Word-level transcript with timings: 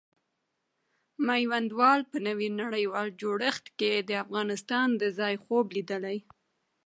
میوندوال 1.27 1.99
په 2.11 2.17
نوي 2.27 2.49
نړیوال 2.61 3.07
جوړښت 3.21 3.65
کې 3.79 3.93
د 4.09 4.11
افغانستان 4.23 4.87
د 5.01 5.03
ځای 5.19 5.35
خوب 5.43 5.65
لیدلی. 5.75 6.17